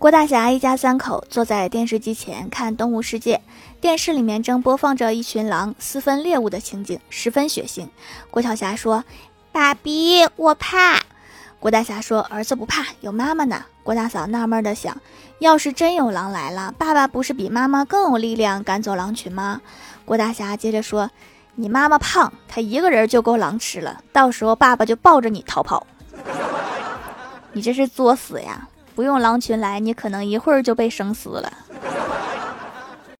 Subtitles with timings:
[0.00, 3.36] 郭大侠一家三口坐在电视机前看《动物世界》，
[3.82, 7.86] 电视里面正播放着一群狼私分猎物的情景，十分血腥。
[8.30, 9.04] 郭晓霞说
[9.52, 10.98] ：“爸比，我怕。”
[11.60, 14.96] 郭大侠说：“儿子不怕，有妈妈呢。”郭大嫂纳闷的想
[15.38, 19.60] ：“要是真有狼来了，爸爸不是比妈妈更有力量赶走狼群吗？”
[20.06, 21.10] 郭大侠接着说
[21.56, 25.86] ：“你妈妈胖，她一个人就够狼吃了，到时候爸爸就抱着你逃跑。
[27.52, 28.66] 你这是作死呀！”
[29.00, 31.50] 不用狼群来，你可能一会儿就被生撕了。